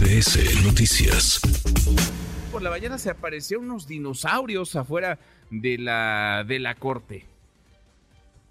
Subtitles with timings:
[0.00, 1.40] MBS Noticias.
[2.52, 5.18] Por la mañana se aparecieron unos dinosaurios afuera
[5.50, 7.26] de la, de la corte.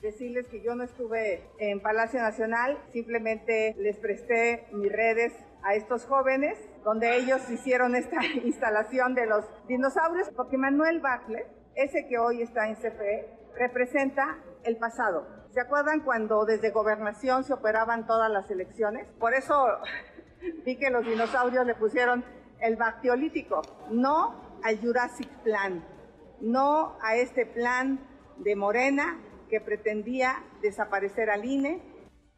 [0.00, 5.32] Decirles que yo no estuve en Palacio Nacional, simplemente les presté mis redes
[5.64, 12.06] a estos jóvenes, donde ellos hicieron esta instalación de los dinosaurios, porque Manuel Bartlett, ese
[12.08, 15.26] que hoy está en CFE, representa el pasado.
[15.52, 19.06] ¿Se acuerdan cuando desde gobernación se operaban todas las elecciones?
[19.18, 19.66] Por eso
[20.64, 22.24] vi que los dinosaurios le pusieron
[22.60, 25.84] el bacteolítico, no al Jurassic Plan,
[26.40, 28.00] no a este plan
[28.38, 29.18] de Morena
[29.48, 31.82] que pretendía desaparecer al INE.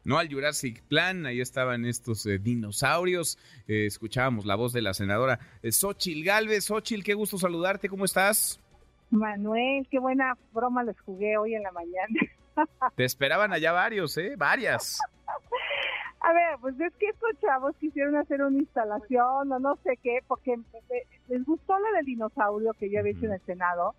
[0.03, 3.39] No al Jurassic Plan, ahí estaban estos eh, dinosaurios.
[3.67, 6.65] Eh, escuchábamos la voz de la senadora eh, Xochil Galvez.
[6.65, 8.59] Xochil, qué gusto saludarte, ¿cómo estás?
[9.09, 12.19] Manuel, qué buena broma les jugué hoy en la mañana.
[12.95, 14.35] Te esperaban allá varios, ¿eh?
[14.37, 14.99] Varias.
[16.25, 20.21] A ver, pues es que estos chavos quisieron hacer una instalación o no sé qué,
[20.27, 20.57] porque
[21.27, 23.93] les gustó la del dinosaurio que yo había hecho en el Senado.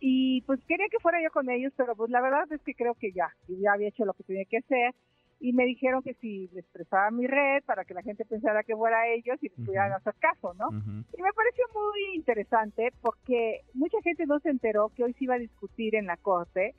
[0.00, 2.94] Y pues quería que fuera yo con ellos, pero pues la verdad es que creo
[2.94, 4.94] que ya, ya había hecho lo que tenía que hacer.
[5.40, 8.74] Y me dijeron que si les prestaba mi red para que la gente pensara que
[8.74, 10.70] fuera ellos y les pudieran hacer caso, ¿no?
[10.70, 15.34] Y me pareció muy interesante porque mucha gente no se enteró que hoy se iba
[15.34, 16.74] a discutir en la Corte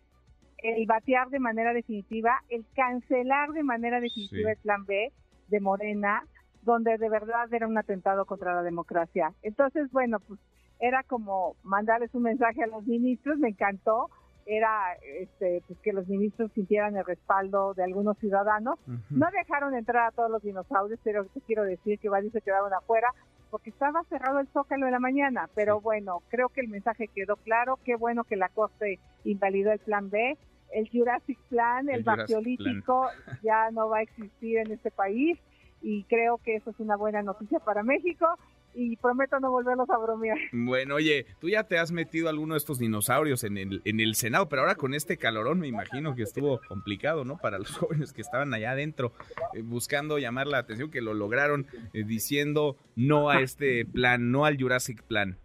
[0.64, 5.12] el batear de manera definitiva, el cancelar de manera definitiva el plan B
[5.48, 6.24] de Morena,
[6.62, 9.34] donde de verdad era un atentado contra la democracia.
[9.42, 10.40] Entonces, bueno, pues
[10.80, 14.10] era como mandarles un mensaje a los ministros, me encantó,
[14.46, 18.80] era este, pues que los ministros sintieran el respaldo de algunos ciudadanos.
[19.10, 22.73] No dejaron entrar a todos los dinosaurios, pero te quiero decir que varios se quedaron
[22.73, 23.10] afuera
[23.50, 27.36] porque estaba cerrado el zócalo en la mañana, pero bueno, creo que el mensaje quedó
[27.38, 30.38] claro, qué bueno que la Corte invalidó el plan B,
[30.72, 32.05] el Jurassic Plan, el, el
[33.44, 35.39] ya no va a existir en este país
[35.81, 38.27] y creo que eso es una buena noticia para México
[38.73, 40.38] y prometo no volverlos a bromear.
[40.52, 44.16] Bueno, oye, tú ya te has metido alguno de estos dinosaurios en el, en el
[44.16, 47.38] Senado, pero ahora con este calorón me imagino que estuvo complicado, ¿no?
[47.38, 49.14] Para los jóvenes que estaban allá adentro
[49.54, 54.45] eh, buscando llamar la atención, que lo lograron eh, diciendo no a este plan, no
[54.45, 55.38] al Jurassic Plan.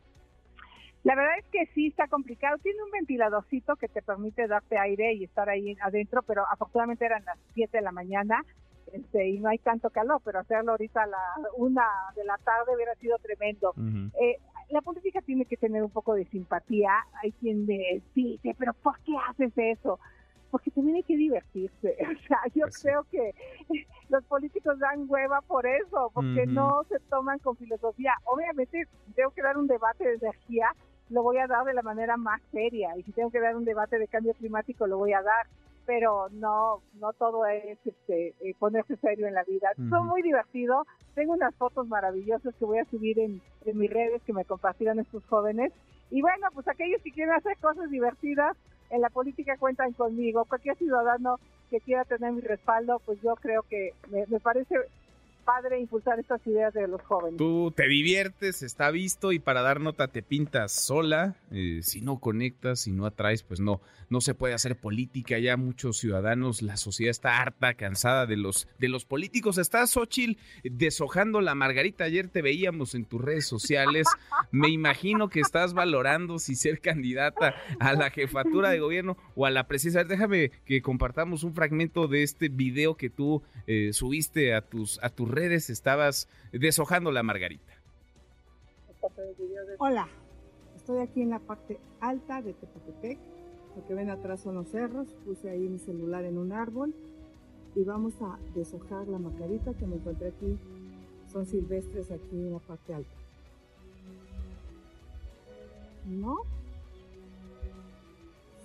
[1.05, 2.57] La verdad es que sí está complicado.
[2.63, 7.23] Tiene un ventiladorcito que te permite darte aire y estar ahí adentro, pero afortunadamente eran
[7.27, 8.43] las 7 de la mañana
[8.93, 11.19] este, y no hay tanto calor, pero hacerlo ahorita a la
[11.57, 13.73] una de la tarde hubiera sido tremendo.
[14.21, 14.39] eh,
[14.71, 16.91] la política tiene que tener un poco de simpatía.
[17.23, 19.99] Hay quien dice, pero ¿por qué haces eso?
[20.51, 21.97] Porque tiene que divertirse.
[22.05, 23.35] O sea, yo pues creo que
[24.09, 28.15] los políticos dan hueva por eso, porque no se toman con filosofía.
[28.25, 30.69] Obviamente tengo que dar un debate de energía,
[31.11, 32.97] lo voy a dar de la manera más seria.
[32.97, 35.47] Y si tengo que dar un debate de cambio climático, lo voy a dar
[35.87, 39.71] pero no no todo es este eh, ponerse serio en la vida.
[39.89, 40.87] Son muy divertido.
[41.15, 44.99] Tengo unas fotos maravillosas que voy a subir en, en mis redes que me compartieron
[44.99, 45.73] estos jóvenes.
[46.11, 48.57] Y bueno, pues aquellos que quieren hacer cosas divertidas
[48.91, 50.45] en la política cuentan conmigo.
[50.45, 51.39] Cualquier ciudadano
[51.71, 54.77] que quiera tener mi respaldo, pues yo creo que me, me parece
[55.45, 57.39] padre impulsar estas ideas de los jóvenes.
[57.39, 61.37] Tú te diviertes, está visto y para dar nota te pintas sola.
[61.51, 65.39] Eh, si no conectas, si no atraes, pues no, no se puede hacer política.
[65.39, 69.59] Ya muchos ciudadanos, la sociedad está harta, cansada de los, de los políticos.
[69.59, 72.05] Estás, Xochitl, deshojando la margarita.
[72.05, 74.07] Ayer te veíamos en tus redes sociales.
[74.51, 79.51] Me imagino que estás valorando si ser candidata a la jefatura de gobierno o a
[79.51, 80.05] la presidencia.
[80.05, 85.11] Déjame que compartamos un fragmento de este video que tú eh, subiste a tus, a
[85.11, 87.73] tus redes estabas deshojando la margarita.
[89.79, 90.09] Hola,
[90.77, 93.19] estoy aquí en la parte alta de Tepatepec.
[93.77, 95.09] Lo que ven atrás son los cerros.
[95.25, 96.95] Puse ahí mi celular en un árbol
[97.75, 100.59] y vamos a deshojar la margarita que me encontré aquí.
[101.31, 103.11] Son silvestres aquí en la parte alta.
[106.07, 106.39] ¿No?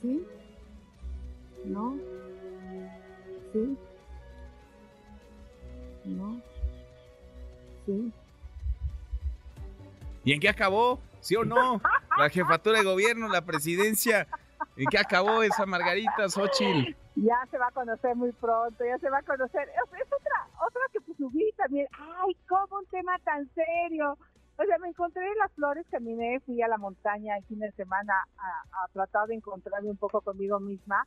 [0.01, 0.23] ¿Sí?
[1.65, 1.97] ¿No?
[3.51, 3.77] ¿Sí?
[6.05, 6.48] ¿No?
[10.23, 10.99] ¿Y en qué acabó?
[11.21, 11.81] ¿Sí o no?
[12.17, 14.27] La jefatura de gobierno, la presidencia.
[14.75, 16.95] ¿En qué acabó esa Margarita Xochitl?
[17.15, 19.67] Ya se va a conocer muy pronto, ya se va a conocer.
[19.69, 21.87] Es, otra, otra que pues subí también.
[21.91, 24.17] Ay, ¿cómo un tema tan serio?
[24.57, 27.71] O sea, me encontré en las flores, caminé, fui a la montaña el fin de
[27.71, 31.05] semana a, tratar de encontrarme un poco conmigo misma.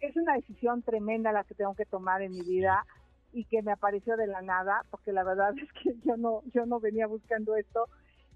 [0.00, 2.86] Es una decisión tremenda la que tengo que tomar en mi vida
[3.32, 6.66] y que me apareció de la nada, porque la verdad es que yo no, yo
[6.66, 7.88] no venía buscando esto.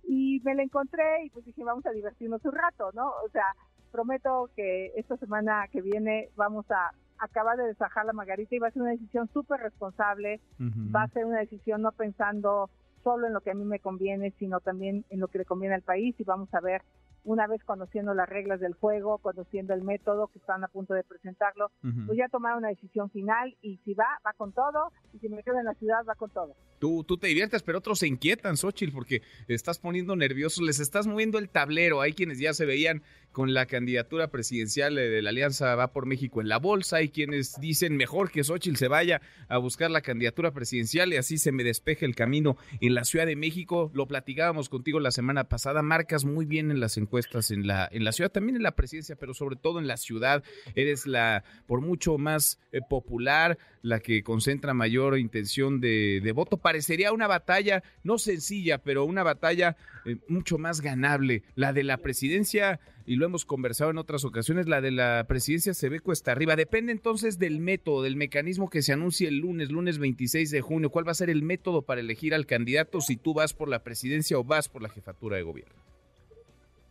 [0.05, 3.09] Y me la encontré y pues dije vamos a divertirnos un rato, ¿no?
[3.25, 3.47] O sea,
[3.93, 8.69] prometo que esta semana que viene vamos a acabar de desajar la margarita y va
[8.69, 12.69] a ser una decisión súper responsable, va a ser una decisión no pensando
[13.03, 15.75] solo en lo que a mí me conviene, sino también en lo que le conviene
[15.75, 16.83] al país y vamos a ver
[17.25, 21.05] una vez conociendo las reglas del juego, conociendo el método que están a punto de
[21.05, 25.29] presentarlo, pues ya tomar una decisión final y si va, va con todo, y si
[25.29, 26.55] me quedo en la ciudad, va con todo.
[26.81, 31.07] Tú, tú te diviertes, pero otros se inquietan, Xochitl, porque estás poniendo nerviosos, les estás
[31.07, 32.01] moviendo el tablero.
[32.01, 36.41] Hay quienes ya se veían con la candidatura presidencial de la Alianza Va por México
[36.41, 36.97] en la bolsa.
[36.97, 41.39] Hay quienes dicen mejor que Xochitl se vaya a buscar la candidatura presidencial y así
[41.39, 43.91] se me despeje el camino en la Ciudad de México.
[43.95, 45.83] Lo platicábamos contigo la semana pasada.
[45.83, 49.17] Marcas muy bien en las encuestas en la, en la ciudad, también en la presidencia,
[49.17, 50.43] pero sobre todo en la ciudad.
[50.75, 56.57] Eres la, por mucho más eh, popular, la que concentra mayor intención de, de, voto.
[56.57, 61.43] Parecería una batalla, no sencilla, pero una batalla eh, mucho más ganable.
[61.55, 65.75] La de la presidencia y lo hemos conversado en otras ocasiones, la de la presidencia
[65.75, 66.57] se ve cuesta arriba.
[66.57, 70.91] Depende entonces del método, del mecanismo que se anuncie el lunes, lunes 26 de junio.
[70.91, 73.83] ¿Cuál va a ser el método para elegir al candidato si tú vas por la
[73.83, 75.81] presidencia o vas por la jefatura de gobierno?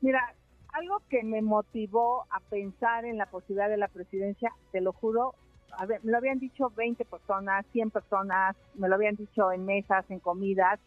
[0.02, 0.36] Mira,
[0.74, 5.36] algo que me motivó a pensar en la posibilidad de la presidencia, te lo juro,
[5.74, 10.06] a me lo habían dicho 20 personas, 100 personas, me lo habían dicho en mesas,
[10.10, 10.80] en comidas,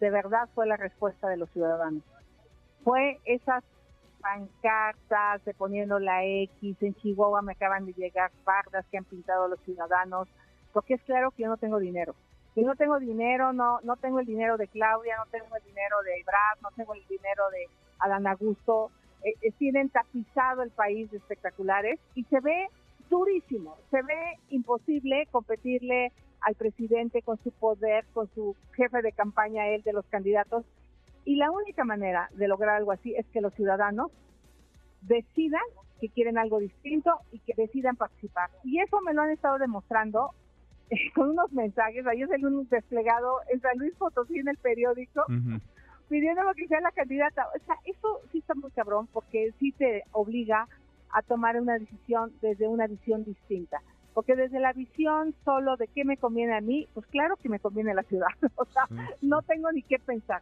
[0.00, 2.02] de verdad fue la respuesta de los ciudadanos.
[2.84, 3.64] Fue esas
[4.26, 9.46] pancartas de poniendo la X, en Chihuahua me acaban de llegar bardas que han pintado
[9.46, 10.28] los ciudadanos,
[10.72, 12.14] porque es claro que yo no tengo dinero.
[12.56, 15.96] Yo no tengo dinero, no, no tengo el dinero de Claudia, no tengo el dinero
[16.02, 17.68] de Brad, no tengo el dinero de
[18.00, 18.90] Adán Augusto.
[19.22, 22.68] Eh, eh, tienen tapizado el país de espectaculares y se ve
[23.08, 29.68] durísimo, se ve imposible competirle al presidente con su poder, con su jefe de campaña,
[29.68, 30.64] él de los candidatos,
[31.26, 34.10] y la única manera de lograr algo así es que los ciudadanos
[35.02, 35.60] decidan
[36.00, 38.48] que quieren algo distinto y que decidan participar.
[38.62, 40.30] Y eso me lo han estado demostrando
[41.14, 42.06] con unos mensajes.
[42.06, 45.24] Ayer salió un desplegado en San Luis Potosí en el periódico
[46.08, 47.48] pidiendo que sea la candidata.
[47.54, 50.68] O sea, eso sí está muy cabrón porque sí te obliga
[51.10, 53.82] a tomar una decisión desde una visión distinta.
[54.16, 57.60] Porque desde la visión solo de qué me conviene a mí, pues claro que me
[57.60, 58.28] conviene la ciudad.
[58.56, 58.84] O sea,
[59.20, 60.40] no tengo ni qué pensar.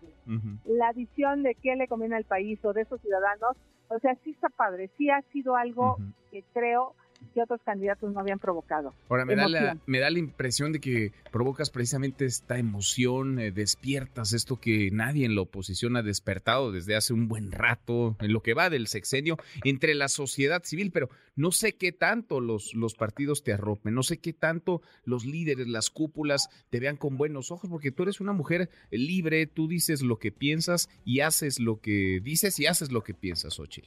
[0.65, 3.57] La visión de qué le conviene al país o de esos ciudadanos,
[3.89, 4.91] o sea, sí está padre.
[4.97, 5.97] Sí ha sido algo
[6.31, 6.95] que creo
[7.35, 8.95] que otros candidatos no habían provocado.
[9.09, 13.51] Ahora, me da, la, me da la impresión de que provocas precisamente esta emoción, eh,
[13.51, 18.33] despiertas esto que nadie en la oposición ha despertado desde hace un buen rato, en
[18.33, 22.75] lo que va del sexenio, entre la sociedad civil, pero no sé qué tanto los,
[22.75, 27.17] los partidos te arropen, no sé qué tanto los líderes, las cúpulas te vean con
[27.17, 31.59] buenos ojos, porque tú eres una mujer libre, tú dices lo que piensas y haces
[31.59, 33.83] lo que dices y haces lo que piensas, Ochi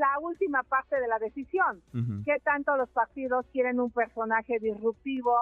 [0.00, 1.82] la última parte de la decisión.
[2.24, 5.32] ¿Qué tanto los partidos quieren un personaje disruptivo?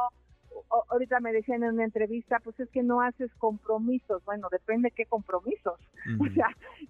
[0.91, 4.25] ahorita me decían en una entrevista, pues es que no haces compromisos.
[4.25, 5.79] Bueno, depende qué compromisos.
[6.21, 6.49] O sea,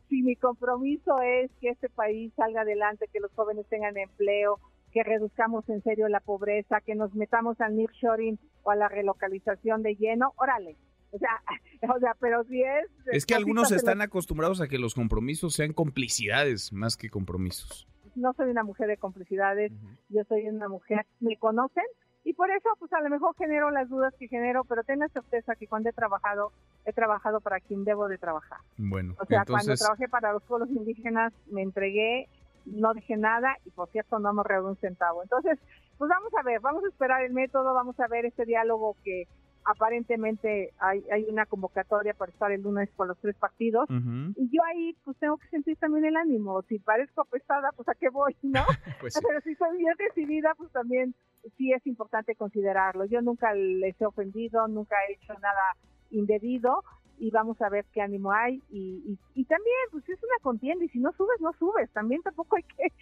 [0.09, 4.59] si mi compromiso es que este país salga adelante, que los jóvenes tengan empleo,
[4.93, 9.82] que reduzcamos en serio la pobreza, que nos metamos al nearshoring o a la relocalización
[9.82, 10.76] de lleno, órale,
[11.10, 11.40] o sea,
[11.94, 12.87] o sea, pero si es...
[13.12, 17.87] Es que algunos están acostumbrados a que los compromisos sean complicidades más que compromisos.
[18.14, 19.72] No soy una mujer de complicidades,
[20.08, 21.84] yo soy una mujer, me conocen
[22.25, 25.08] y por eso pues a lo mejor genero las dudas que genero, pero ten la
[25.08, 26.52] certeza que cuando he trabajado,
[26.85, 28.59] he trabajado para quien debo de trabajar.
[28.76, 32.28] Bueno, o sea, cuando trabajé para los pueblos indígenas me entregué,
[32.66, 35.23] no dije nada y por cierto no me un centavo.
[35.23, 35.59] Entonces,
[35.97, 39.26] pues vamos a ver, vamos a esperar el método, vamos a ver este diálogo que
[39.68, 43.87] aparentemente hay, hay una convocatoria para estar el lunes con los tres partidos.
[43.90, 46.62] Y yo ahí pues tengo que sentir también el ánimo.
[46.62, 48.64] Si parezco apestada pues a qué voy no
[49.00, 51.14] pues pero si soy bien recibida pues también
[51.58, 53.04] sí es importante considerarlo.
[53.04, 55.76] Yo nunca les he ofendido nunca he hecho nada
[56.10, 56.82] indebido
[57.18, 58.62] y vamos a ver qué ánimo hay.
[58.70, 61.90] Y, y, también pues es una contienda y si no subes no subes.
[61.90, 62.92] También tampoco hay que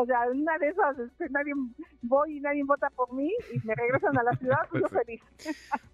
[0.00, 1.52] o sea una de esas este, nadie
[2.02, 5.20] voy y nadie vota por mí y me regresan a la ciudad pues yo feliz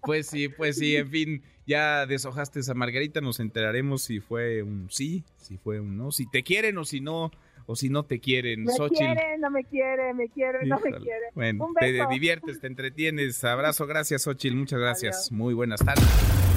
[0.01, 4.89] pues sí pues sí en fin ya deshojaste a Margarita nos enteraremos si fue un
[4.89, 7.31] sí si fue un no si te quieren o si no
[7.69, 8.63] o si no te quieren.
[8.63, 11.29] Me quieren, no me quieren, me quieren, no me quieren.
[11.35, 13.43] Bueno, te diviertes, te entretienes.
[13.43, 14.55] Abrazo, gracias, Xochitl.
[14.55, 15.31] Muchas gracias.
[15.33, 16.56] Muy buenas tardes